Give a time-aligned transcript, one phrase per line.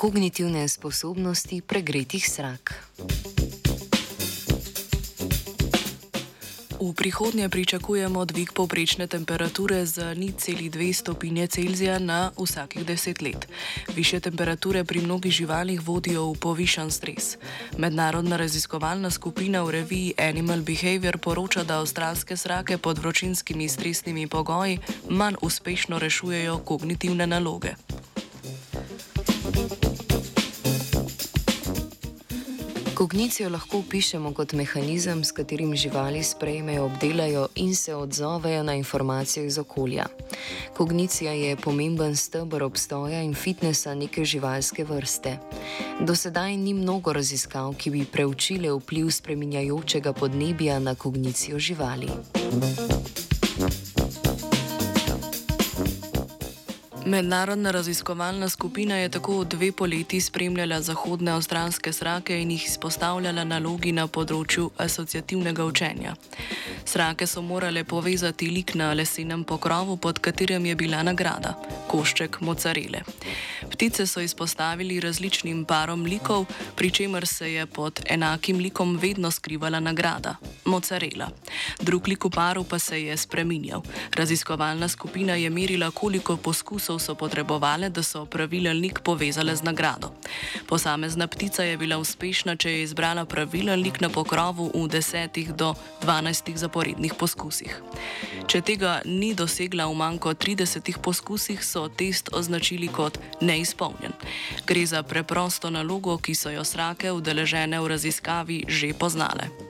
[0.00, 2.72] kognitivne sposobnosti pregretih srak.
[6.80, 13.48] V prihodnje pričakujemo dvig povprečne temperature za 0,2 stopinje Celzija na vsakih 10 let.
[13.92, 17.36] Više temperature pri mnogih živalih vodijo v povišan stres.
[17.76, 24.78] Mednarodna raziskovalna skupina v reviji Animal Behavior poroča, da avstralske srake pod vročinskimi stresnimi pogoji
[25.08, 27.76] manj uspešno rešujejo kognitivne naloge.
[33.00, 39.46] Kognicijo lahko opišemo kot mehanizem, s katerim živali sprejmejo, obdelajo in se odzovejo na informacije
[39.46, 40.04] iz okolja.
[40.76, 45.38] Kognicija je pomemben stebr obstoja in fitnesa neke živalske vrste.
[46.00, 52.08] Do sedaj ni mnogo raziskav, ki bi preučile vpliv spreminjajočega podnebja na kognicijo živali.
[57.10, 63.90] Mednarodna raziskovalna skupina je tako dve poleti spremljala zahodne avstralske srake in jih izpostavljala nalogi
[63.92, 66.14] na področju asociativnega učenja.
[66.84, 71.56] Srake so morale povezati lik na lesenem pokrovu, pod katerim je bila nagrada-
[71.90, 73.02] košček mocarele.
[73.72, 79.80] Ptice so izpostavili različnim parom likov, pri čemer se je pod enakim likom vedno skrivala
[79.80, 80.36] nagrada-
[80.72, 81.28] mocarela.
[81.80, 83.82] Drug lik v paru pa se je spreminjal.
[84.14, 90.12] Raziskovalna skupina je merila, koliko poskusov so potrebovali, da so pravilen lik povezali z nagrado.
[90.68, 95.74] Posamezna ptica je bila uspešna, če je izbrala pravilen lik na pokrovu v 10 do
[96.02, 97.82] 12 zaporednih poskusih.
[98.46, 104.12] Če tega ni dosegla v manj kot 30 poskusih, so test označili kot neizpolnjen.
[104.66, 109.69] Gre za preprosto nalogo, ki so jo srake udeležene v raziskavi že poznale.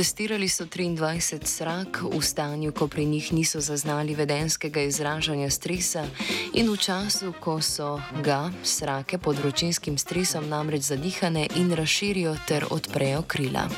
[0.00, 6.08] Testirali so 23 srak v stanju, ko pri njih niso zaznali vedenskega izražanja stresa
[6.56, 12.64] in v času, ko so ga srake pod vročinskim stresom namreč zadihane in razširijo ter
[12.70, 13.68] odprejo krila.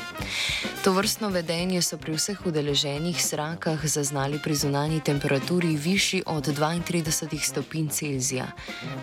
[0.83, 7.43] To vrstno vedenje so pri vseh udeleženih srakah zaznali pri zunanji temperaturi višji od 32
[7.43, 8.47] stopinj Celzija.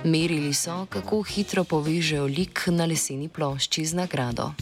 [0.05, 4.53] Merili so, kako hitro povežejo lik na leseni plošči z nagrado.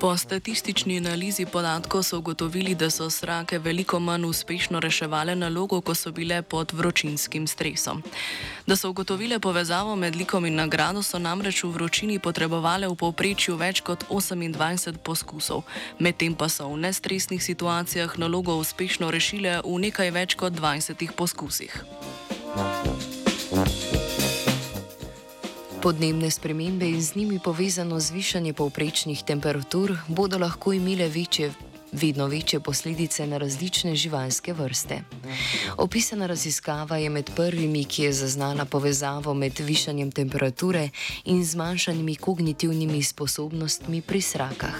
[0.00, 5.94] Po statistični analizi podatkov so ugotovili, da so srake veliko manj uspešno reševale nalogo, ko
[5.94, 8.02] so bile pod vročinskim stresom.
[8.66, 13.56] Da so ugotovile povezavo med likom in nagrado, so namreč v vročini potrebovali v povprečju
[13.56, 15.62] več kot 28 poskusov,
[15.98, 21.74] medtem pa so v nestresnih situacijah nalogo uspešno rešile v nekaj več kot 20 poskusih.
[25.82, 31.52] Podnebne spremembe in z njimi povezano zvišanje povprečnih temperatur bodo lahko imele večje,
[31.92, 35.02] vedno večje posledice na različne živalske vrste.
[35.76, 40.88] Opisana raziskava je med prvimi, ki je zaznala povezavo med višanjem temperature
[41.24, 44.74] in zmanjšanimi kognitivnimi sposobnostmi pri srakah.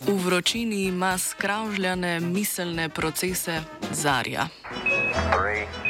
[0.00, 4.48] V vročini ima skravžljane miselne procese zarja.
[5.30, 5.89] Three.